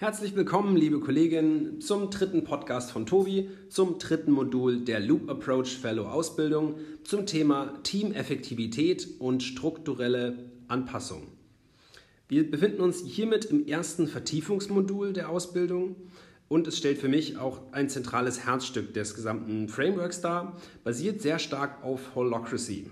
Herzlich 0.00 0.34
willkommen, 0.34 0.76
liebe 0.76 0.98
Kolleginnen, 0.98 1.82
zum 1.82 2.08
dritten 2.08 2.42
Podcast 2.42 2.90
von 2.90 3.04
Tobi, 3.04 3.50
zum 3.68 3.98
dritten 3.98 4.32
Modul 4.32 4.80
der 4.80 4.98
Loop 4.98 5.28
Approach 5.28 5.76
Fellow 5.76 6.06
Ausbildung 6.06 6.76
zum 7.04 7.26
Thema 7.26 7.78
Teameffektivität 7.82 9.06
und 9.18 9.42
strukturelle 9.42 10.38
Anpassung. 10.68 11.24
Wir 12.28 12.50
befinden 12.50 12.80
uns 12.80 13.04
hiermit 13.04 13.44
im 13.44 13.66
ersten 13.66 14.06
Vertiefungsmodul 14.06 15.12
der 15.12 15.28
Ausbildung 15.28 15.96
und 16.48 16.66
es 16.66 16.78
stellt 16.78 16.96
für 16.96 17.08
mich 17.08 17.36
auch 17.36 17.60
ein 17.72 17.90
zentrales 17.90 18.46
Herzstück 18.46 18.94
des 18.94 19.14
gesamten 19.14 19.68
Frameworks 19.68 20.22
dar, 20.22 20.56
basiert 20.82 21.20
sehr 21.20 21.38
stark 21.38 21.84
auf 21.84 22.14
Holocracy. 22.14 22.86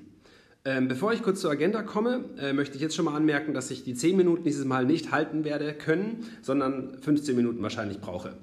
Ähm, 0.69 0.87
bevor 0.87 1.15
ich 1.15 1.23
kurz 1.23 1.41
zur 1.41 1.51
Agenda 1.51 1.83
komme, 1.83 2.27
äh, 2.39 2.53
möchte 2.53 2.77
ich 2.77 2.83
jetzt 2.83 2.95
schon 2.95 3.07
mal 3.07 3.17
anmerken, 3.17 3.55
dass 3.55 3.71
ich 3.71 3.85
die 3.85 3.95
10 3.95 4.19
Minuten 4.19 4.45
dieses 4.45 4.67
Mal 4.67 4.85
nicht 4.85 5.11
halten 5.11 5.43
werde 5.43 5.73
können, 5.73 6.27
sondern 6.43 6.99
15 7.01 7.35
Minuten 7.35 7.63
wahrscheinlich 7.63 8.03
brauche. 8.03 8.37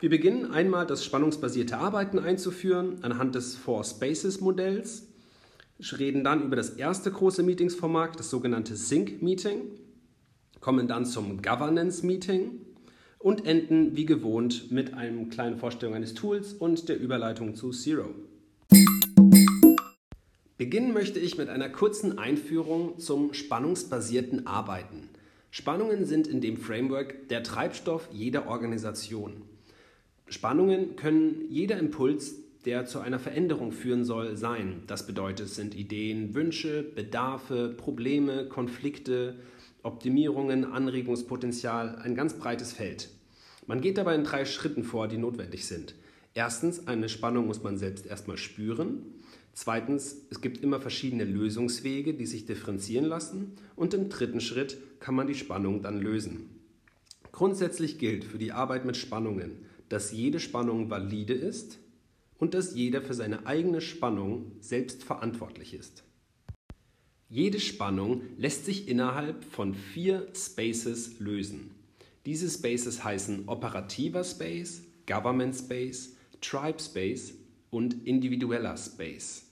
Wir 0.00 0.10
beginnen 0.10 0.50
einmal 0.50 0.84
das 0.84 1.04
spannungsbasierte 1.04 1.78
Arbeiten 1.78 2.18
einzuführen 2.18 2.96
anhand 3.02 3.36
des 3.36 3.54
Four 3.54 3.84
Spaces 3.84 4.40
Modells, 4.40 5.06
reden 5.96 6.24
dann 6.24 6.42
über 6.42 6.56
das 6.56 6.70
erste 6.70 7.12
große 7.12 7.44
Meetingsformat, 7.44 8.18
das 8.18 8.30
sogenannte 8.30 8.74
Sync 8.74 9.22
Meeting, 9.22 9.60
kommen 10.58 10.88
dann 10.88 11.06
zum 11.06 11.40
Governance 11.40 12.04
Meeting 12.04 12.62
und 13.20 13.46
enden 13.46 13.94
wie 13.94 14.06
gewohnt 14.06 14.72
mit 14.72 14.94
einer 14.94 15.24
kleinen 15.26 15.56
Vorstellung 15.56 15.94
eines 15.94 16.14
Tools 16.14 16.52
und 16.52 16.88
der 16.88 16.98
Überleitung 16.98 17.54
zu 17.54 17.70
Zero. 17.70 18.06
Beginnen 20.60 20.92
möchte 20.92 21.18
ich 21.18 21.38
mit 21.38 21.48
einer 21.48 21.70
kurzen 21.70 22.18
Einführung 22.18 22.98
zum 22.98 23.32
spannungsbasierten 23.32 24.46
Arbeiten. 24.46 25.08
Spannungen 25.50 26.04
sind 26.04 26.26
in 26.26 26.42
dem 26.42 26.58
Framework 26.58 27.30
der 27.30 27.42
Treibstoff 27.42 28.10
jeder 28.12 28.46
Organisation. 28.46 29.40
Spannungen 30.28 30.96
können 30.96 31.46
jeder 31.48 31.78
Impuls, 31.78 32.34
der 32.66 32.84
zu 32.84 32.98
einer 32.98 33.18
Veränderung 33.18 33.72
führen 33.72 34.04
soll, 34.04 34.36
sein. 34.36 34.82
Das 34.86 35.06
bedeutet, 35.06 35.46
es 35.46 35.54
sind 35.54 35.74
Ideen, 35.74 36.34
Wünsche, 36.34 36.82
Bedarfe, 36.82 37.74
Probleme, 37.74 38.46
Konflikte, 38.46 39.36
Optimierungen, 39.82 40.66
Anregungspotenzial, 40.66 41.96
ein 42.04 42.14
ganz 42.14 42.34
breites 42.34 42.74
Feld. 42.74 43.08
Man 43.66 43.80
geht 43.80 43.96
dabei 43.96 44.14
in 44.14 44.24
drei 44.24 44.44
Schritten 44.44 44.84
vor, 44.84 45.08
die 45.08 45.16
notwendig 45.16 45.64
sind. 45.64 45.94
Erstens, 46.34 46.86
eine 46.86 47.08
Spannung 47.08 47.46
muss 47.46 47.62
man 47.62 47.78
selbst 47.78 48.04
erstmal 48.04 48.36
spüren. 48.36 49.19
Zweitens, 49.52 50.16
es 50.30 50.40
gibt 50.40 50.62
immer 50.62 50.80
verschiedene 50.80 51.24
Lösungswege, 51.24 52.14
die 52.14 52.26
sich 52.26 52.46
differenzieren 52.46 53.04
lassen. 53.04 53.52
Und 53.76 53.94
im 53.94 54.08
dritten 54.08 54.40
Schritt 54.40 54.78
kann 55.00 55.14
man 55.14 55.26
die 55.26 55.34
Spannung 55.34 55.82
dann 55.82 56.00
lösen. 56.00 56.50
Grundsätzlich 57.32 57.98
gilt 57.98 58.24
für 58.24 58.38
die 58.38 58.52
Arbeit 58.52 58.84
mit 58.84 58.96
Spannungen, 58.96 59.64
dass 59.88 60.12
jede 60.12 60.40
Spannung 60.40 60.90
valide 60.90 61.34
ist 61.34 61.78
und 62.38 62.54
dass 62.54 62.74
jeder 62.74 63.02
für 63.02 63.14
seine 63.14 63.46
eigene 63.46 63.80
Spannung 63.80 64.52
selbst 64.60 65.04
verantwortlich 65.04 65.74
ist. 65.74 66.04
Jede 67.28 67.60
Spannung 67.60 68.22
lässt 68.38 68.64
sich 68.64 68.88
innerhalb 68.88 69.44
von 69.44 69.74
vier 69.74 70.26
Spaces 70.34 71.20
lösen. 71.20 71.70
Diese 72.26 72.50
Spaces 72.50 73.04
heißen 73.04 73.48
operativer 73.48 74.24
Space, 74.24 74.82
Government 75.06 75.54
Space, 75.54 76.16
Tribe 76.40 76.80
Space 76.80 77.34
und 77.70 78.06
individueller 78.06 78.76
Space. 78.76 79.44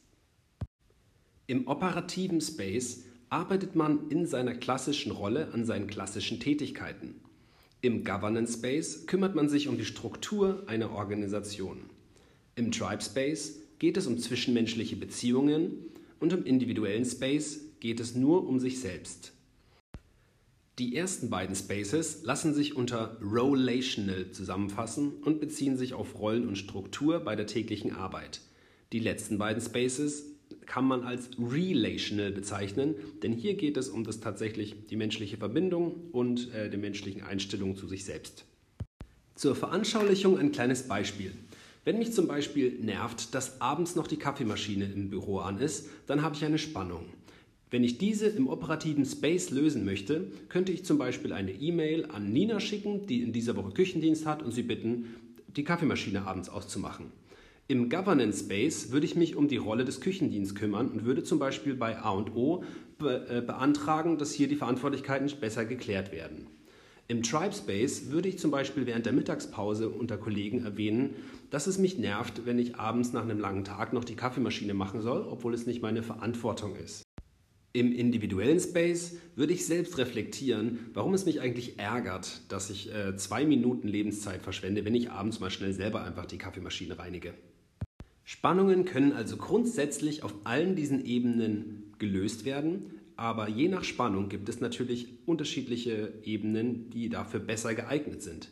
Im 1.47 1.67
operativen 1.67 2.41
Space 2.41 3.05
arbeitet 3.31 3.75
man 3.75 4.11
in 4.11 4.27
seiner 4.27 4.55
klassischen 4.55 5.13
Rolle 5.13 5.53
an 5.53 5.65
seinen 5.65 5.87
klassischen 5.87 6.41
Tätigkeiten. 6.41 7.15
Im 7.81 8.05
Governance 8.05 8.55
Space 8.55 9.07
kümmert 9.07 9.35
man 9.35 9.49
sich 9.49 9.69
um 9.69 9.79
die 9.79 9.85
Struktur 9.85 10.65
einer 10.67 10.91
Organisation. 10.91 11.79
Im 12.57 12.73
Tribe 12.73 13.03
Space 13.03 13.61
geht 13.79 13.97
es 13.97 14.07
um 14.07 14.19
zwischenmenschliche 14.19 14.97
Beziehungen 14.97 15.73
und 16.19 16.33
im 16.33 16.45
individuellen 16.45 17.05
Space 17.05 17.61
geht 17.79 18.01
es 18.01 18.17
nur 18.17 18.49
um 18.49 18.59
sich 18.59 18.81
selbst. 18.81 19.33
Die 20.79 20.95
ersten 20.95 21.29
beiden 21.29 21.57
Spaces 21.57 22.23
lassen 22.23 22.55
sich 22.55 22.77
unter 22.77 23.19
Relational 23.21 24.31
zusammenfassen 24.31 25.15
und 25.25 25.41
beziehen 25.41 25.77
sich 25.77 25.93
auf 25.93 26.17
Rollen 26.21 26.47
und 26.47 26.57
Struktur 26.57 27.19
bei 27.19 27.35
der 27.35 27.49
täglichen 27.49 27.97
Arbeit. 27.97 28.41
Die 28.93 29.01
letzten 29.01 29.39
beiden 29.39 29.61
Spaces 29.61 30.27
kann 30.67 30.85
man 30.85 31.03
als 31.03 31.31
relational 31.37 32.31
bezeichnen, 32.31 32.95
denn 33.25 33.33
hier 33.33 33.55
geht 33.55 33.77
es 33.77 33.89
um 33.89 34.05
das 34.05 34.21
tatsächlich 34.21 34.87
die 34.87 34.95
menschliche 34.95 35.37
Verbindung 35.37 36.11
und 36.13 36.55
äh, 36.55 36.71
die 36.71 36.77
menschlichen 36.77 37.23
Einstellungen 37.23 37.77
zu 37.77 37.89
sich 37.89 38.05
selbst. 38.05 38.45
Zur 39.35 39.57
Veranschaulichung 39.57 40.39
ein 40.39 40.53
kleines 40.53 40.85
Beispiel. 40.85 41.33
Wenn 41.85 41.99
mich 41.99 42.13
zum 42.13 42.29
Beispiel 42.29 42.79
nervt, 42.81 43.35
dass 43.35 43.61
abends 43.61 43.97
noch 43.97 44.07
die 44.07 44.17
Kaffeemaschine 44.17 44.85
im 44.85 45.11
Büro 45.11 45.39
an 45.39 45.59
ist, 45.59 45.89
dann 46.07 46.23
habe 46.23 46.37
ich 46.37 46.45
eine 46.45 46.59
Spannung. 46.59 47.05
Wenn 47.71 47.85
ich 47.85 47.99
diese 47.99 48.27
im 48.27 48.49
operativen 48.49 49.05
Space 49.05 49.51
lösen 49.51 49.85
möchte, 49.85 50.33
könnte 50.49 50.73
ich 50.73 50.85
zum 50.85 50.97
Beispiel 50.97 51.33
eine 51.35 51.53
E-Mail 51.53 52.07
an 52.07 52.33
Nina 52.33 52.61
schicken, 52.61 53.07
die 53.07 53.23
in 53.23 53.33
dieser 53.33 53.57
Woche 53.57 53.73
Küchendienst 53.73 54.25
hat, 54.25 54.43
und 54.43 54.53
sie 54.53 54.63
bitten, 54.63 55.15
die 55.49 55.65
Kaffeemaschine 55.65 56.27
abends 56.27 56.49
auszumachen. 56.49 57.13
Im 57.67 57.91
Governance 57.91 58.45
Space 58.45 58.91
würde 58.93 59.05
ich 59.05 59.17
mich 59.17 59.37
um 59.37 59.49
die 59.49 59.59
Rolle 59.59 59.85
des 59.85 60.01
Küchendienstes 60.01 60.55
kümmern 60.55 60.89
und 60.89 61.05
würde 61.05 61.23
zum 61.23 61.39
Beispiel 61.39 61.75
bei 61.75 61.99
A 61.99 62.11
und 62.11 62.35
O 62.35 62.65
be 62.97 63.27
äh, 63.29 63.43
beantragen, 63.43 64.17
dass 64.17 64.33
hier 64.33 64.49
die 64.49 64.57
Verantwortlichkeiten 64.57 65.31
besser 65.39 65.67
geklärt 65.67 66.11
werden. 66.11 66.47
Im 67.09 67.23
Tribe 67.23 67.55
Space 67.55 68.11
würde 68.11 68.29
ich 68.29 68.39
zum 68.39 68.51
Beispiel 68.51 68.87
während 68.87 69.05
der 69.05 69.13
Mittagspause 69.13 69.91
unter 69.91 70.17
Kollegen 70.17 70.65
erwähnen, 70.65 71.15
dass 71.51 71.67
es 71.67 71.79
mich 71.79 71.99
nervt, 71.99 72.47
wenn 72.47 72.59
ich 72.59 72.77
abends 72.77 73.13
nach 73.13 73.23
einem 73.23 73.39
langen 73.39 73.65
Tag 73.65 73.93
noch 73.93 74.05
die 74.05 74.17
Kaffeemaschine 74.17 74.73
machen 74.73 75.03
soll, 75.03 75.27
obwohl 75.29 75.53
es 75.53 75.67
nicht 75.67 75.83
meine 75.83 76.03
Verantwortung 76.03 76.75
ist. 76.77 77.08
Im 77.79 77.93
individuellen 77.93 78.59
Space 78.59 79.19
würde 79.37 79.53
ich 79.53 79.65
selbst 79.65 79.99
reflektieren, 79.99 80.91
warum 80.95 81.15
es 81.15 81.27
mich 81.27 81.41
eigentlich 81.41 81.79
ärgert, 81.79 82.41
dass 82.49 82.71
ich 82.71 82.93
äh, 82.93 83.17
zwei 83.17 83.47
Minuten 83.47 83.87
Lebenszeit 83.87 84.43
verschwende, 84.43 84.85
wenn 84.85 84.97
ich 84.97 85.13
abends 85.13 85.39
mal 85.39 85.49
schnell 85.49 85.73
selber 85.73 86.03
einfach 86.03 86.27
die 86.27 86.39
Kaffeemaschine 86.39 86.99
reinige. 86.99 87.35
Spannungen 88.25 88.85
können 88.85 89.13
also 89.13 89.37
grundsätzlich 89.37 90.25
auf 90.25 90.35
allen 90.43 90.75
diesen 90.75 91.07
Ebenen 91.07 91.95
gelöst 92.01 92.45
werden, 92.45 92.99
aber 93.15 93.49
je 93.49 93.69
nach 93.69 93.85
Spannung 93.85 94.29
gibt 94.29 94.49
es 94.49 94.61
natürlich 94.61 95.07
unterschiedliche 95.25 96.15
Ebenen, 96.25 96.91
die 96.91 97.09
dafür 97.09 97.39
besser 97.39 97.77
geeignet 97.77 98.25
sind. 98.25 98.49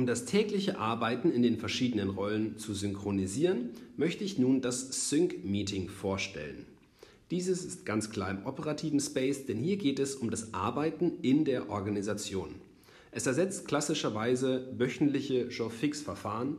Um 0.00 0.06
das 0.06 0.24
tägliche 0.24 0.78
Arbeiten 0.78 1.30
in 1.30 1.42
den 1.42 1.58
verschiedenen 1.58 2.08
Rollen 2.08 2.56
zu 2.56 2.72
synchronisieren, 2.72 3.68
möchte 3.98 4.24
ich 4.24 4.38
nun 4.38 4.62
das 4.62 5.10
Sync-Meeting 5.10 5.90
vorstellen. 5.90 6.64
Dieses 7.30 7.66
ist 7.66 7.84
ganz 7.84 8.08
klar 8.08 8.30
im 8.30 8.46
operativen 8.46 8.98
Space, 8.98 9.44
denn 9.44 9.58
hier 9.58 9.76
geht 9.76 9.98
es 9.98 10.14
um 10.14 10.30
das 10.30 10.54
Arbeiten 10.54 11.18
in 11.20 11.44
der 11.44 11.68
Organisation. 11.68 12.54
Es 13.10 13.26
ersetzt 13.26 13.68
klassischerweise 13.68 14.72
wöchentliche 14.78 15.48
Jour-Fix-Verfahren 15.48 16.56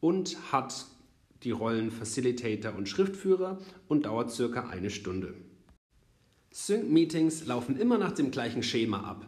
und 0.00 0.50
hat 0.50 0.86
die 1.44 1.52
Rollen 1.52 1.92
Facilitator 1.92 2.74
und 2.74 2.88
Schriftführer 2.88 3.60
und 3.86 4.06
dauert 4.06 4.32
circa 4.32 4.70
eine 4.70 4.90
Stunde. 4.90 5.34
Sync-Meetings 6.50 7.46
laufen 7.46 7.78
immer 7.78 7.96
nach 7.96 8.10
dem 8.10 8.32
gleichen 8.32 8.64
Schema 8.64 9.04
ab. 9.04 9.24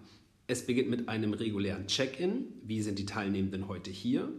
Es 0.46 0.66
beginnt 0.66 0.90
mit 0.90 1.08
einem 1.08 1.32
regulären 1.32 1.86
Check-in. 1.86 2.48
Wie 2.62 2.82
sind 2.82 2.98
die 2.98 3.06
Teilnehmenden 3.06 3.66
heute 3.66 3.90
hier? 3.90 4.30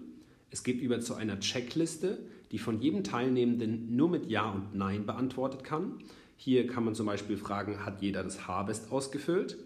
Es 0.51 0.63
geht 0.63 0.79
über 0.79 0.99
zu 0.99 1.15
einer 1.15 1.39
Checkliste, 1.39 2.19
die 2.51 2.59
von 2.59 2.79
jedem 2.79 3.03
Teilnehmenden 3.03 3.95
nur 3.95 4.09
mit 4.09 4.29
Ja 4.29 4.51
und 4.51 4.75
Nein 4.75 5.07
beantwortet 5.07 5.63
kann. 5.63 5.97
Hier 6.37 6.67
kann 6.67 6.85
man 6.85 6.93
zum 6.93 7.07
Beispiel 7.07 7.37
fragen, 7.37 7.85
hat 7.85 8.03
jeder 8.03 8.23
das 8.23 8.47
Harvest 8.47 8.91
ausgefüllt? 8.91 9.57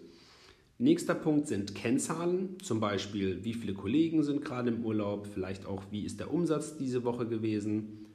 Nächster 0.78 1.14
Punkt 1.14 1.46
sind 1.46 1.74
Kennzahlen, 1.74 2.56
zum 2.62 2.80
Beispiel 2.80 3.44
wie 3.44 3.52
viele 3.52 3.74
Kollegen 3.74 4.22
sind 4.22 4.42
gerade 4.42 4.70
im 4.70 4.82
Urlaub, 4.82 5.26
vielleicht 5.26 5.66
auch 5.66 5.82
wie 5.90 6.06
ist 6.06 6.20
der 6.20 6.32
Umsatz 6.32 6.78
diese 6.78 7.04
Woche 7.04 7.26
gewesen. 7.26 8.06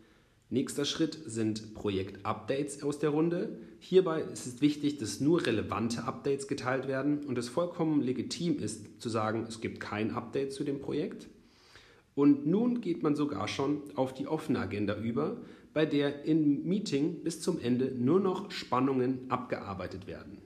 Nächster 0.49 0.85
Schritt 0.85 1.17
sind 1.25 1.73
Projekt-Updates 1.73 2.83
aus 2.83 2.99
der 2.99 3.09
Runde. 3.09 3.57
Hierbei 3.79 4.21
ist 4.21 4.45
es 4.45 4.61
wichtig, 4.61 4.97
dass 4.97 5.19
nur 5.19 5.43
relevante 5.45 6.03
Updates 6.03 6.47
geteilt 6.47 6.87
werden 6.87 7.25
und 7.25 7.37
es 7.39 7.49
vollkommen 7.49 8.01
legitim 8.01 8.59
ist 8.59 9.01
zu 9.01 9.09
sagen, 9.09 9.45
es 9.47 9.59
gibt 9.59 9.79
kein 9.79 10.11
Update 10.11 10.53
zu 10.53 10.63
dem 10.63 10.79
Projekt. 10.79 11.27
Und 12.13 12.45
nun 12.45 12.79
geht 12.79 13.01
man 13.01 13.15
sogar 13.15 13.47
schon 13.47 13.81
auf 13.95 14.13
die 14.13 14.27
offene 14.27 14.59
Agenda 14.59 14.95
über, 14.95 15.37
bei 15.73 15.85
der 15.85 16.25
im 16.25 16.63
Meeting 16.63 17.23
bis 17.23 17.41
zum 17.41 17.59
Ende 17.59 17.91
nur 17.91 18.19
noch 18.19 18.51
Spannungen 18.51 19.29
abgearbeitet 19.29 20.05
werden. 20.05 20.44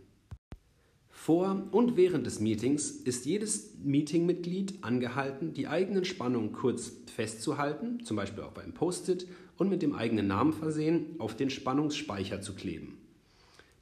Vor 1.29 1.61
und 1.69 1.95
während 1.95 2.25
des 2.25 2.39
Meetings 2.39 2.89
ist 2.89 3.23
jedes 3.27 3.75
Meetingmitglied 3.83 4.83
angehalten, 4.83 5.53
die 5.53 5.67
eigenen 5.67 6.03
Spannungen 6.03 6.53
kurz 6.53 6.91
festzuhalten, 7.05 8.03
zum 8.03 8.17
Beispiel 8.17 8.43
auf 8.43 8.57
einem 8.57 8.73
Post-it 8.73 9.27
und 9.55 9.69
mit 9.69 9.83
dem 9.83 9.93
eigenen 9.93 10.25
Namen 10.25 10.53
versehen, 10.53 11.17
auf 11.19 11.35
den 11.35 11.51
Spannungsspeicher 11.51 12.41
zu 12.41 12.55
kleben. 12.55 12.97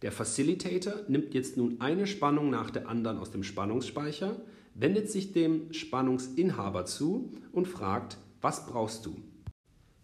Der 0.01 0.11
Facilitator 0.11 0.95
nimmt 1.07 1.33
jetzt 1.33 1.55
nun 1.55 1.79
eine 1.79 2.05
Spannung 2.05 2.49
nach 2.49 2.69
der 2.69 2.89
anderen 2.89 3.17
aus 3.17 3.31
dem 3.31 3.43
Spannungsspeicher, 3.43 4.41
wendet 4.73 5.09
sich 5.09 5.31
dem 5.31 5.71
Spannungsinhaber 5.71 6.83
zu 6.83 7.31
und 7.53 7.69
fragt, 7.69 8.17
was 8.41 8.65
brauchst 8.65 9.05
du? 9.05 9.15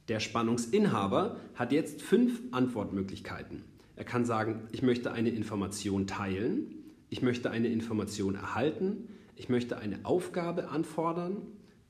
Der 0.08 0.22
Spannungsinhaber 0.22 1.36
hat 1.56 1.74
jetzt 1.74 2.02
fünf 2.02 2.40
Antwortmöglichkeiten. 2.52 3.66
Er 3.98 4.06
kann 4.06 4.24
sagen, 4.24 4.62
ich 4.72 4.82
möchte 4.82 5.12
eine 5.12 5.32
Information 5.32 6.08
teilen, 6.08 6.83
ich 7.14 7.22
möchte 7.22 7.52
eine 7.52 7.68
Information 7.68 8.34
erhalten, 8.34 9.08
ich 9.36 9.48
möchte 9.48 9.78
eine 9.78 10.00
Aufgabe 10.02 10.70
anfordern, 10.70 11.44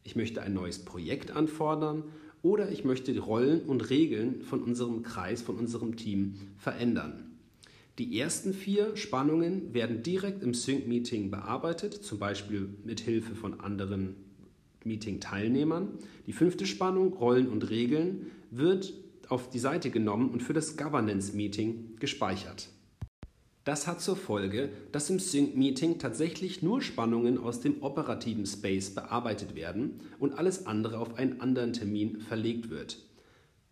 ich 0.04 0.18
möchte 0.18 0.42
ein 0.42 0.54
neues 0.54 0.80
Projekt 0.80 1.31
anfordern 1.31 2.04
oder 2.42 2.70
ich 2.74 2.84
möchte 2.84 3.14
die 3.14 3.20
Rollen 3.20 3.62
und 3.62 3.90
Regeln 3.90 4.42
von 4.42 4.62
unserem 4.62 5.02
Kreis, 5.02 5.42
von 5.42 5.56
unserem 5.56 5.96
Team 5.96 6.36
verändern. 6.58 7.38
Die 8.00 8.20
ersten 8.20 8.54
vier 8.54 8.98
Spannungen 8.98 9.74
werden 9.74 10.04
direkt 10.04 10.44
im 10.44 10.54
Sync-Meeting 10.54 11.31
bearbeitet, 11.31 11.94
zum 11.94 12.20
Beispiel 12.20 12.68
mit 12.84 13.00
Hilfe 13.00 13.34
von 13.34 13.62
anderen 13.62 14.18
Meeting-Teilnehmern. 14.84 16.00
Die 16.28 16.34
fünfte 16.34 16.66
Spannung, 16.66 17.14
Rollen 17.14 17.48
und 17.48 17.70
Regeln, 17.70 18.25
wird 18.52 18.94
auf 19.30 19.50
die 19.50 19.60
Seite 19.60 19.90
genommen 19.90 20.31
und 20.31 20.44
für 20.44 20.54
das 20.54 20.75
Governance-Meeting 20.75 21.96
gespeichert. 21.98 22.68
Das 23.63 23.88
hat 23.88 24.01
zur 24.01 24.18
Folge, 24.18 24.69
dass 24.92 25.10
im 25.10 25.19
Sync-Meeting 25.19 25.98
tatsächlich 25.98 26.62
nur 26.62 26.81
Spannungen 26.81 27.38
aus 27.38 27.62
dem 27.62 27.81
operativen 27.81 28.45
Space 28.45 28.94
bearbeitet 28.94 29.56
werden 29.56 30.01
und 30.19 30.38
alles 30.38 30.65
andere 30.68 31.00
auf 31.00 31.15
einen 31.15 31.39
anderen 31.39 31.71
Termin 31.71 32.19
verlegt 32.19 32.69
wird. 32.69 32.98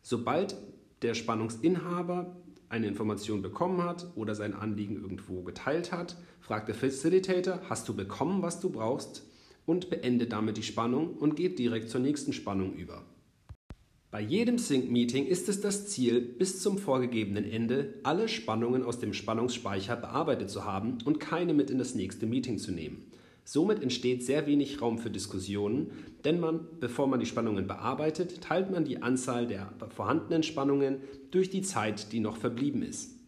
Sobald 0.01 0.55
der 1.01 1.13
Spannungsinhaber 1.13 2.37
eine 2.69 2.87
Information 2.87 3.41
bekommen 3.41 3.83
hat 3.83 4.07
oder 4.15 4.33
sein 4.33 4.53
Anliegen 4.53 4.95
irgendwo 4.95 5.41
geteilt 5.41 5.91
hat, 5.91 6.15
fragt 6.39 6.69
der 6.69 6.75
Facilitator, 6.75 7.59
hast 7.69 7.89
du 7.89 7.93
bekommen, 7.93 8.41
was 8.41 8.61
du 8.61 8.69
brauchst? 8.69 9.23
und 9.65 9.89
beendet 9.89 10.31
damit 10.31 10.57
die 10.57 10.63
Spannung 10.63 11.15
und 11.15 11.35
geht 11.35 11.59
direkt 11.59 11.89
zur 11.89 12.01
nächsten 12.01 12.33
Spannung 12.33 12.73
über. 12.73 13.03
Bei 14.11 14.19
jedem 14.19 14.57
Sync-Meeting 14.57 15.25
ist 15.25 15.47
es 15.47 15.61
das 15.61 15.87
Ziel, 15.87 16.19
bis 16.19 16.61
zum 16.61 16.77
vorgegebenen 16.77 17.49
Ende 17.49 17.93
alle 18.03 18.27
Spannungen 18.27 18.83
aus 18.83 18.99
dem 18.99 19.13
Spannungsspeicher 19.13 19.95
bearbeitet 19.95 20.49
zu 20.49 20.65
haben 20.65 20.97
und 21.05 21.21
keine 21.21 21.53
mit 21.53 21.69
in 21.69 21.77
das 21.77 21.95
nächste 21.95 22.25
Meeting 22.25 22.57
zu 22.57 22.73
nehmen. 22.73 23.05
Somit 23.45 23.81
entsteht 23.81 24.25
sehr 24.25 24.47
wenig 24.47 24.81
Raum 24.81 24.97
für 24.97 25.09
Diskussionen, 25.09 25.91
denn 26.25 26.41
man, 26.41 26.67
bevor 26.81 27.07
man 27.07 27.21
die 27.21 27.25
Spannungen 27.25 27.67
bearbeitet, 27.67 28.41
teilt 28.41 28.69
man 28.69 28.83
die 28.83 29.01
Anzahl 29.01 29.47
der 29.47 29.71
vorhandenen 29.95 30.43
Spannungen 30.43 30.97
durch 31.31 31.49
die 31.49 31.61
Zeit, 31.61 32.11
die 32.11 32.19
noch 32.19 32.35
verblieben 32.35 32.83
ist. 32.83 33.20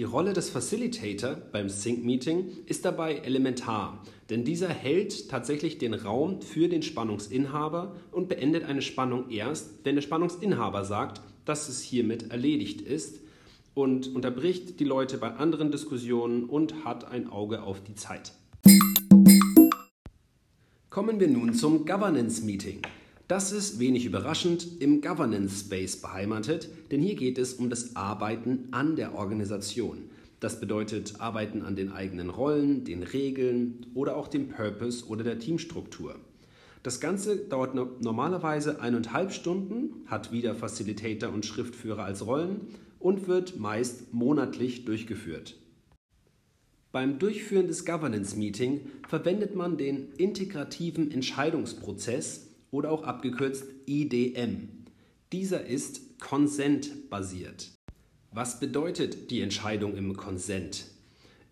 Die 0.00 0.04
Rolle 0.04 0.32
des 0.32 0.48
Facilitator 0.48 1.34
beim 1.52 1.68
Sync-Meeting 1.68 2.64
ist 2.64 2.86
dabei 2.86 3.16
elementar, 3.16 4.02
denn 4.30 4.44
dieser 4.44 4.70
hält 4.70 5.28
tatsächlich 5.28 5.76
den 5.76 5.92
Raum 5.92 6.40
für 6.40 6.70
den 6.70 6.80
Spannungsinhaber 6.80 7.94
und 8.10 8.30
beendet 8.30 8.64
eine 8.64 8.80
Spannung 8.80 9.28
erst, 9.28 9.84
wenn 9.84 9.96
der 9.96 10.00
Spannungsinhaber 10.00 10.86
sagt, 10.86 11.20
dass 11.44 11.68
es 11.68 11.82
hiermit 11.82 12.30
erledigt 12.30 12.80
ist 12.80 13.20
und 13.74 14.14
unterbricht 14.14 14.80
die 14.80 14.84
Leute 14.84 15.18
bei 15.18 15.34
anderen 15.34 15.70
Diskussionen 15.70 16.44
und 16.44 16.86
hat 16.86 17.04
ein 17.04 17.28
Auge 17.28 17.62
auf 17.62 17.82
die 17.84 17.94
Zeit. 17.94 18.32
Kommen 20.88 21.20
wir 21.20 21.28
nun 21.28 21.52
zum 21.52 21.84
Governance 21.84 22.42
Meeting. 22.42 22.80
Das 23.30 23.52
ist 23.52 23.78
wenig 23.78 24.06
überraschend 24.06 24.66
im 24.80 25.00
Governance 25.00 25.60
Space 25.60 25.96
beheimatet, 25.98 26.68
denn 26.90 27.00
hier 27.00 27.14
geht 27.14 27.38
es 27.38 27.54
um 27.54 27.70
das 27.70 27.94
Arbeiten 27.94 28.66
an 28.72 28.96
der 28.96 29.14
Organisation. 29.14 30.10
Das 30.40 30.58
bedeutet 30.58 31.20
Arbeiten 31.20 31.62
an 31.62 31.76
den 31.76 31.92
eigenen 31.92 32.28
Rollen, 32.28 32.82
den 32.82 33.04
Regeln 33.04 33.86
oder 33.94 34.16
auch 34.16 34.26
dem 34.26 34.48
Purpose 34.48 35.06
oder 35.06 35.22
der 35.22 35.38
Teamstruktur. 35.38 36.16
Das 36.82 36.98
Ganze 36.98 37.36
dauert 37.36 37.76
normalerweise 38.02 38.80
eineinhalb 38.80 39.30
Stunden, 39.32 40.02
hat 40.06 40.32
wieder 40.32 40.56
Facilitator 40.56 41.32
und 41.32 41.46
Schriftführer 41.46 42.02
als 42.02 42.26
Rollen 42.26 42.62
und 42.98 43.28
wird 43.28 43.60
meist 43.60 44.12
monatlich 44.12 44.86
durchgeführt. 44.86 45.56
Beim 46.90 47.20
Durchführen 47.20 47.68
des 47.68 47.84
Governance 47.84 48.36
Meeting 48.36 48.80
verwendet 49.08 49.54
man 49.54 49.76
den 49.76 50.10
integrativen 50.16 51.12
Entscheidungsprozess 51.12 52.49
oder 52.70 52.90
auch 52.90 53.04
abgekürzt 53.04 53.64
IDM. 53.86 54.68
Dieser 55.32 55.64
ist 55.66 56.18
Consent-basiert. 56.18 57.70
Was 58.32 58.60
bedeutet 58.60 59.30
die 59.30 59.40
Entscheidung 59.40 59.96
im 59.96 60.16
Consent? 60.16 60.86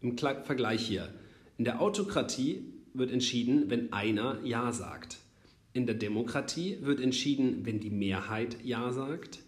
Im 0.01 0.17
Vergleich 0.17 0.87
hier. 0.87 1.13
In 1.57 1.65
der 1.65 1.81
Autokratie 1.81 2.63
wird 2.95 3.11
entschieden, 3.11 3.71
wenn 3.71 3.93
einer 3.93 4.41
Ja 4.45 4.73
sagt. 4.73 5.19
In 5.73 5.87
der 5.87 5.95
Demokratie 5.95 6.79
wird 6.83 7.01
entschieden, 7.01 7.65
wenn 7.65 7.81
die 7.81 7.91
Mehrheit 7.91 8.57
Ja 8.65 8.93
sagt. 8.93 9.41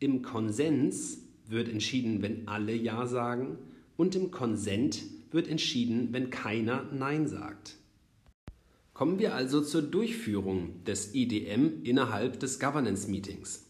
Im 0.00 0.22
Konsens 0.22 1.18
wird 1.46 1.68
entschieden, 1.68 2.20
wenn 2.22 2.46
alle 2.46 2.74
Ja 2.74 3.06
sagen. 3.06 3.58
Und 3.96 4.14
im 4.14 4.30
Konsent 4.30 5.02
wird 5.30 5.48
entschieden, 5.48 6.12
wenn 6.12 6.30
keiner 6.30 6.84
Nein 6.92 7.26
sagt. 7.26 7.77
Kommen 8.98 9.20
wir 9.20 9.36
also 9.36 9.60
zur 9.60 9.82
Durchführung 9.82 10.82
des 10.82 11.14
IDM 11.14 11.84
innerhalb 11.84 12.40
des 12.40 12.58
Governance 12.58 13.08
Meetings. 13.08 13.64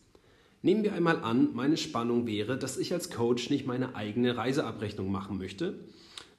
Nehmen 0.63 0.85
wir 0.85 0.95
einmal 0.95 1.19
an, 1.19 1.51
meine 1.53 1.77
Spannung 1.77 2.27
wäre, 2.27 2.57
dass 2.57 2.79
ich 2.79 2.95
als 2.95 3.11
Coach 3.11 3.51
nicht 3.51 3.67
meine 3.67 3.95
eigene 3.95 4.39
Reiseabrechnung 4.39 5.13
machen 5.13 5.37
möchte 5.37 5.81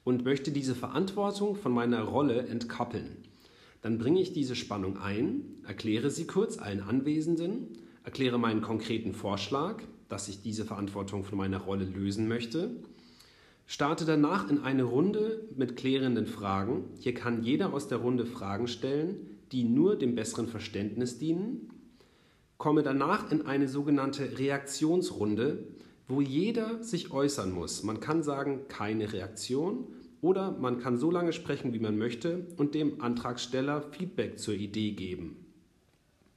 und 0.04 0.24
möchte 0.26 0.50
diese 0.50 0.74
Verantwortung 0.74 1.56
von 1.56 1.72
meiner 1.72 2.02
Rolle 2.02 2.48
entkoppeln. 2.48 3.18
Dann 3.84 4.00
bringe 4.00 4.22
ich 4.22 4.34
diese 4.34 4.56
Spannung 4.56 4.98
ein, 4.98 5.44
erkläre 5.68 6.10
sie 6.10 6.26
kurz 6.26 6.58
allen 6.58 6.82
Anwesenden, 6.82 7.68
erkläre 8.04 8.40
meinen 8.40 8.62
konkreten 8.62 9.14
Vorschlag, 9.14 9.84
dass 10.08 10.30
ich 10.30 10.42
diese 10.42 10.66
Verantwortung 10.66 11.24
von 11.24 11.38
meiner 11.38 11.60
Rolle 11.60 11.86
lösen 11.86 12.28
möchte 12.28 12.72
Starte 13.72 14.04
danach 14.04 14.50
in 14.50 14.64
eine 14.64 14.82
Runde 14.82 15.48
mit 15.56 15.76
klärenden 15.76 16.26
Fragen. 16.26 16.86
Hier 16.98 17.14
kann 17.14 17.44
jeder 17.44 17.72
aus 17.72 17.88
der 17.88 18.00
Runde 18.00 18.26
Fragen 18.26 18.68
stellen, 18.68 19.38
die 19.52 19.64
nur 19.64 19.96
dem 19.96 20.16
besseren 20.16 20.48
Verständnis 20.48 21.20
dienen. 21.20 21.70
Komme 22.58 22.82
danach 22.82 23.32
in 23.32 23.46
eine 23.46 23.68
sogenannte 23.68 24.40
Reaktionsrunde, 24.40 25.68
wo 26.08 26.20
jeder 26.20 26.84
sich 26.84 27.12
äußern 27.12 27.52
muss. 27.52 27.84
Man 27.84 28.00
kann 28.00 28.24
sagen, 28.24 28.62
keine 28.70 29.14
Reaktion 29.14 29.86
oder 30.20 30.50
man 30.50 30.80
kann 30.80 30.98
so 30.98 31.12
lange 31.12 31.32
sprechen, 31.32 31.72
wie 31.72 31.80
man 31.80 31.96
möchte 31.96 32.48
und 32.58 32.74
dem 32.74 33.02
Antragsteller 33.02 33.84
Feedback 33.84 34.40
zur 34.40 34.56
Idee 34.56 34.94
geben. 34.94 35.46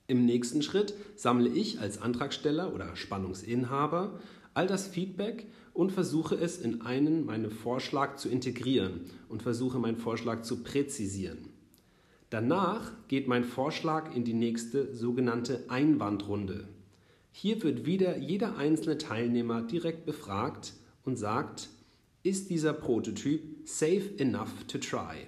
Im 0.07 0.27
nächsten 0.27 0.61
Schritt 0.61 0.93
sammle 1.17 1.49
ich 1.49 1.81
als 1.81 2.03
Antragsteller 2.03 2.75
oder 2.75 2.95
Spannungsinhaber 2.95 4.21
all 4.53 4.67
das 4.67 4.87
Feedback 4.87 5.47
und 5.75 5.93
versuche 5.93 6.35
es 6.35 6.59
in 6.59 6.83
einen 6.83 7.25
meinen 7.25 7.51
Vorschlag 7.51 8.17
zu 8.17 8.29
integrieren 8.29 9.03
und 9.29 9.43
versuche 9.43 9.79
meinen 9.79 9.97
Vorschlag 9.97 10.43
zu 10.43 10.63
präzisieren. 10.63 11.49
Danach 12.31 12.93
geht 13.09 13.29
mein 13.29 13.45
Vorschlag 13.45 14.15
in 14.15 14.25
die 14.25 14.35
nächste 14.35 14.95
sogenannte 14.95 15.65
Einwandrunde. 15.69 16.69
Hier 17.31 17.63
wird 17.63 17.87
wieder 17.87 18.19
jeder 18.19 18.57
einzelne 18.57 18.99
Teilnehmer 18.99 19.63
direkt 19.63 20.07
befragt 20.07 20.75
und 21.05 21.17
sagt, 21.17 21.69
ist 22.23 22.51
dieser 22.51 22.73
Prototyp 22.73 23.43
safe 23.65 24.13
enough 24.19 24.65
to 24.69 24.79
try? 24.79 25.27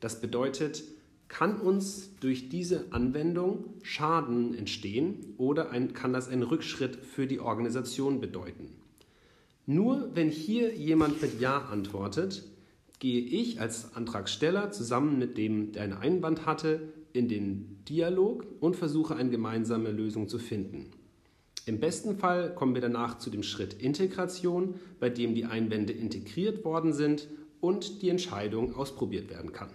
Das 0.00 0.20
bedeutet, 0.20 0.84
kann 1.28 1.60
uns 1.60 2.10
durch 2.20 2.48
diese 2.48 2.92
Anwendung 2.92 3.74
Schaden 3.82 4.54
entstehen 4.54 5.34
oder 5.38 5.70
ein, 5.70 5.94
kann 5.94 6.12
das 6.12 6.28
einen 6.28 6.42
Rückschritt 6.42 6.96
für 6.96 7.26
die 7.26 7.40
Organisation 7.40 8.20
bedeuten? 8.20 8.68
Nur 9.66 10.10
wenn 10.14 10.28
hier 10.28 10.74
jemand 10.74 11.22
mit 11.22 11.40
Ja 11.40 11.58
antwortet, 11.58 12.44
gehe 12.98 13.20
ich 13.20 13.60
als 13.60 13.94
Antragsteller 13.94 14.70
zusammen 14.70 15.18
mit 15.18 15.38
dem, 15.38 15.72
der 15.72 15.84
einen 15.84 15.92
Einwand 15.94 16.46
hatte, 16.46 16.92
in 17.12 17.28
den 17.28 17.78
Dialog 17.88 18.44
und 18.60 18.76
versuche 18.76 19.16
eine 19.16 19.30
gemeinsame 19.30 19.90
Lösung 19.90 20.28
zu 20.28 20.38
finden. 20.38 20.90
Im 21.66 21.80
besten 21.80 22.18
Fall 22.18 22.54
kommen 22.54 22.74
wir 22.74 22.82
danach 22.82 23.18
zu 23.18 23.30
dem 23.30 23.42
Schritt 23.42 23.74
Integration, 23.74 24.74
bei 25.00 25.08
dem 25.08 25.34
die 25.34 25.46
Einwände 25.46 25.94
integriert 25.94 26.64
worden 26.64 26.92
sind 26.92 27.28
und 27.60 28.02
die 28.02 28.10
Entscheidung 28.10 28.74
ausprobiert 28.74 29.30
werden 29.30 29.52
kann. 29.52 29.70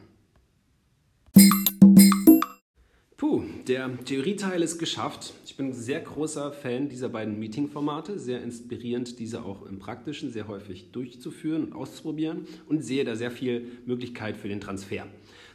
Puh, 3.19 3.43
der 3.67 4.01
Theorieteil 4.05 4.63
ist 4.63 4.79
geschafft. 4.79 5.33
Ich 5.43 5.57
bin 5.57 5.71
ein 5.71 5.73
sehr 5.73 5.99
großer 5.99 6.53
Fan 6.53 6.87
dieser 6.87 7.09
beiden 7.09 7.37
Meeting-Formate, 7.37 8.17
sehr 8.17 8.41
inspirierend, 8.41 9.19
diese 9.19 9.43
auch 9.43 9.65
im 9.65 9.77
Praktischen 9.77 10.31
sehr 10.31 10.47
häufig 10.47 10.91
durchzuführen 10.93 11.65
und 11.65 11.73
auszuprobieren 11.73 12.47
und 12.69 12.81
sehe 12.81 13.03
da 13.03 13.17
sehr 13.17 13.29
viel 13.29 13.73
Möglichkeit 13.85 14.37
für 14.37 14.47
den 14.47 14.61
Transfer. 14.61 15.05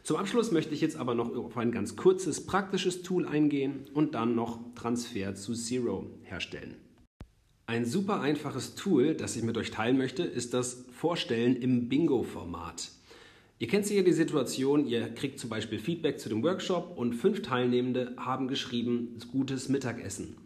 Zum 0.03 0.19
Abschluss 0.19 0.53
möchte 0.53 0.75
ich 0.75 0.83
jetzt 0.83 0.97
aber 0.97 1.15
noch 1.15 1.35
auf 1.35 1.57
ein 1.57 1.73
ganz 1.73 1.97
kurzes 1.97 2.45
praktisches 2.45 3.01
Tool 3.01 3.27
eingehen 3.27 3.87
und 3.95 4.15
dann 4.15 4.35
noch 4.35 4.61
Transfer 4.75 5.35
zu 5.35 5.55
Zero 5.55 6.11
herstellen. 6.23 6.77
Ein 7.65 7.87
super 7.87 8.21
einfaches 8.21 8.75
Tool, 8.75 9.15
das 9.15 9.37
ich 9.37 9.43
mit 9.43 9.57
euch 9.57 9.71
teilen 9.71 9.97
möchte, 9.97 10.23
ist 10.23 10.53
das 10.53 10.85
Vorstellen 10.93 11.57
im 11.57 11.89
Bingo-Format. 11.89 12.91
Ihr 13.61 13.69
kennt 13.69 13.87
sicher 13.87 14.03
die 14.03 14.13
Situation, 14.13 14.85
ihr 14.85 15.09
kriegt 15.15 15.39
zum 15.39 15.49
Beispiel 15.49 15.79
Feedback 15.79 16.19
zu 16.19 16.29
dem 16.29 16.43
Workshop 16.43 16.99
und 16.99 17.15
fünf 17.15 17.43
Teilnehmende 17.43 18.15
haben 18.17 18.49
geschrieben, 18.49 19.17
gutes 19.31 19.69
Mittagessen. 19.69 20.37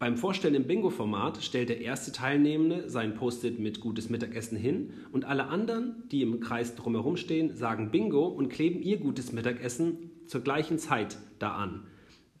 Beim 0.00 0.16
Vorstellen 0.16 0.56
im 0.56 0.66
Bingo-Format 0.66 1.44
stellt 1.44 1.68
der 1.68 1.80
erste 1.80 2.10
Teilnehmende 2.10 2.90
sein 2.90 3.14
Post-it 3.14 3.60
mit 3.60 3.80
gutes 3.80 4.08
Mittagessen 4.08 4.56
hin 4.56 4.94
und 5.12 5.26
alle 5.26 5.46
anderen, 5.46 6.02
die 6.10 6.22
im 6.22 6.40
Kreis 6.40 6.74
drumherum 6.74 7.16
stehen, 7.16 7.54
sagen 7.54 7.92
Bingo 7.92 8.26
und 8.26 8.48
kleben 8.48 8.82
ihr 8.82 8.96
gutes 8.96 9.30
Mittagessen 9.30 10.10
zur 10.26 10.40
gleichen 10.40 10.78
Zeit 10.78 11.18
da 11.38 11.52
an. 11.52 11.86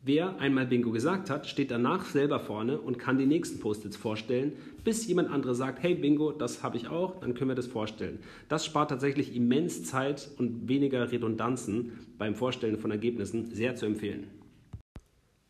Wer 0.02 0.40
einmal 0.40 0.66
Bingo 0.66 0.92
gesagt 0.92 1.28
hat, 1.28 1.46
steht 1.46 1.70
danach 1.70 2.06
selber 2.06 2.40
vorne 2.40 2.80
und 2.80 2.98
kann 2.98 3.18
die 3.18 3.26
nächsten 3.26 3.60
Post-its 3.60 3.98
vorstellen, 3.98 4.54
bis 4.82 5.06
jemand 5.06 5.30
andere 5.30 5.54
sagt, 5.54 5.82
hey 5.82 5.94
Bingo, 5.94 6.32
das 6.32 6.62
habe 6.62 6.78
ich 6.78 6.88
auch, 6.88 7.20
dann 7.20 7.34
können 7.34 7.50
wir 7.50 7.54
das 7.54 7.66
vorstellen. 7.66 8.18
Das 8.48 8.64
spart 8.64 8.88
tatsächlich 8.88 9.36
immens 9.36 9.84
Zeit 9.84 10.30
und 10.38 10.68
weniger 10.68 11.12
Redundanzen 11.12 11.92
beim 12.16 12.34
Vorstellen 12.34 12.78
von 12.78 12.90
Ergebnissen, 12.90 13.54
sehr 13.54 13.76
zu 13.76 13.84
empfehlen. 13.84 14.28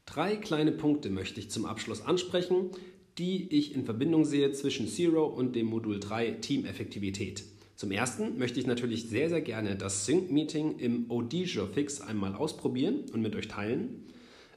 Drei 0.04 0.34
kleine 0.34 0.72
Punkte 0.72 1.10
möchte 1.10 1.38
ich 1.38 1.48
zum 1.48 1.64
Abschluss 1.64 2.04
ansprechen, 2.04 2.70
die 3.18 3.56
ich 3.56 3.72
in 3.76 3.84
Verbindung 3.84 4.24
sehe 4.24 4.50
zwischen 4.50 4.88
Zero 4.88 5.26
und 5.26 5.54
dem 5.54 5.66
Modul 5.66 6.00
3 6.00 6.32
Teameffektivität. 6.40 7.44
Zum 7.76 7.92
ersten 7.92 8.36
möchte 8.36 8.58
ich 8.58 8.66
natürlich 8.66 9.08
sehr, 9.08 9.28
sehr 9.28 9.42
gerne 9.42 9.76
das 9.76 10.06
Sync-Meeting 10.06 10.80
im 10.80 11.08
OD 11.08 11.46
Fix 11.72 12.00
einmal 12.00 12.34
ausprobieren 12.34 13.04
und 13.12 13.22
mit 13.22 13.36
euch 13.36 13.46
teilen. 13.46 14.06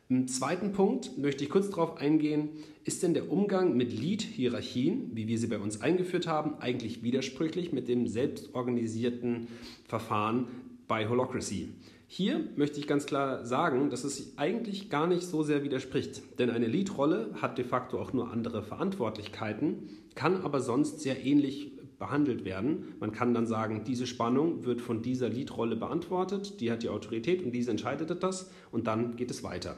Im 0.10 0.28
zweiten 0.28 0.74
Punkt 0.74 1.18
möchte 1.18 1.46
ich 1.46 1.50
kurz 1.50 1.70
darauf 1.70 1.98
eingehen, 1.98 2.50
ist 2.84 3.04
denn 3.04 3.14
der 3.14 3.32
Umgang 3.32 3.78
mit 3.78 3.94
Lead-Hierarchien, 3.94 5.12
wie 5.14 5.28
wir 5.30 5.40
sie 5.40 5.48
bei 5.48 5.58
uns 5.58 5.82
eingeführt 5.82 6.28
haben, 6.28 6.56
eigentlich 6.60 7.04
widersprüchlich 7.04 7.72
mit 7.72 7.88
dem 7.88 8.08
selbstorganisierten 8.08 9.48
Verfahren 9.88 10.48
bei 10.90 11.08
Holocracy? 11.08 11.70
Hier 12.08 12.48
möchte 12.58 12.80
ich 12.80 12.86
ganz 12.86 13.06
klar 13.06 13.46
sagen, 13.46 13.90
dass 13.90 14.04
es 14.04 14.38
eigentlich 14.38 14.90
gar 14.90 15.08
nicht 15.08 15.24
so 15.24 15.42
sehr 15.42 15.64
widerspricht, 15.64 16.22
denn 16.38 16.50
eine 16.50 16.68
Lead-Rolle 16.68 17.36
hat 17.42 17.58
de 17.58 17.66
facto 17.66 17.98
auch 17.98 18.12
nur 18.12 18.30
andere 18.30 18.62
Verantwortlichkeiten, 18.62 19.90
kann 20.16 20.42
aber 20.42 20.60
sonst 20.60 21.00
sehr 21.00 21.26
ähnlich 21.26 21.72
behandelt 21.98 22.44
werden. 22.44 22.94
Man 23.00 23.14
kann 23.14 23.34
dann 23.34 23.48
sagen, 23.48 23.86
diese 23.86 24.06
Spannung 24.06 24.66
wird 24.66 24.82
von 24.82 25.02
dieser 25.02 25.30
Lead-Rolle 25.30 25.78
beantwortet, 25.78 26.60
die 26.60 26.70
hat 26.70 26.84
die 26.84 26.90
Autorität 26.90 27.42
und 27.42 27.54
diese 27.54 27.72
entscheidet 27.72 28.22
das 28.22 28.52
und 28.72 28.86
dann 28.88 29.16
geht 29.16 29.32
es 29.32 29.42
weiter. 29.44 29.78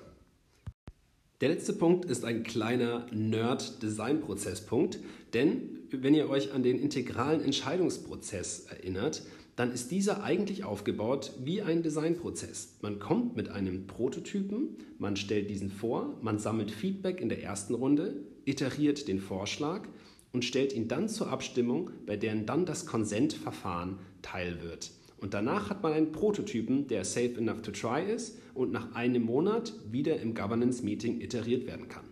Der 1.45 1.53
letzte 1.53 1.73
Punkt 1.73 2.05
ist 2.05 2.25
ein 2.25 2.41
kleiner 2.41 3.05
Nerd-Design-Prozess-Punkt, 3.11 4.97
denn 5.35 5.77
wenn 5.91 6.15
ihr 6.15 6.27
euch 6.27 6.53
an 6.53 6.63
den 6.63 6.79
integralen 6.79 7.39
Entscheidungsprozess 7.39 8.65
erinnert, 8.65 9.21
dann 9.55 9.71
ist 9.71 9.91
dieser 9.91 10.23
eigentlich 10.23 10.63
aufgebaut 10.63 11.33
wie 11.43 11.61
ein 11.61 11.83
Designprozess. 11.83 12.79
Man 12.81 12.97
kommt 12.97 13.35
mit 13.35 13.49
einem 13.49 13.85
Prototypen, 13.85 14.77
man 14.97 15.17
stellt 15.17 15.51
diesen 15.51 15.69
vor, 15.69 16.17
man 16.23 16.39
sammelt 16.39 16.71
Feedback 16.71 17.21
in 17.21 17.29
der 17.29 17.43
ersten 17.43 17.75
Runde, 17.75 18.23
iteriert 18.45 19.07
den 19.07 19.19
Vorschlag 19.19 19.87
und 20.33 20.45
stellt 20.45 20.73
ihn 20.73 20.87
dann 20.87 21.07
zur 21.07 21.29
Abstimmung, 21.29 21.91
bei 22.07 22.17
der 22.17 22.33
dann 22.37 22.65
das 22.65 22.87
Konsentverfahren 22.87 23.99
teil 24.23 24.63
wird. 24.63 24.89
Und 25.25 25.33
danach 25.33 25.71
hat 25.71 25.81
man 25.81 25.91
einen 25.91 26.11
Prototypen, 26.11 26.85
der 26.85 27.03
safe 27.03 27.33
enough 27.39 27.63
to 27.63 27.71
try 27.71 27.99
ist 27.99 28.37
und 28.53 28.71
nach 28.71 28.93
einem 28.93 29.23
Monat 29.23 29.73
wieder 29.89 30.19
im 30.19 30.35
Governance 30.35 30.85
Meeting 30.85 31.19
iteriert 31.19 31.65
werden 31.65 31.87
kann. 31.89 32.03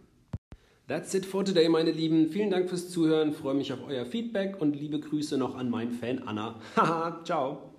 That's 0.88 1.14
it 1.14 1.24
for 1.24 1.46
today, 1.46 1.70
meine 1.70 1.92
Lieben. 1.92 2.30
Vielen 2.30 2.50
Dank 2.50 2.70
fürs 2.70 2.90
Zuhören, 2.90 3.32
freue 3.32 3.54
mich 3.54 3.72
auf 3.72 3.88
euer 3.88 4.08
Feedback 4.08 4.60
und 4.60 4.76
liebe 4.76 5.00
Grüße 5.00 5.38
noch 5.38 5.54
an 5.54 5.70
meinen 5.70 5.92
Fan 5.92 6.24
Anna. 6.26 6.60
Haha, 6.76 7.24
ciao. 7.24 7.73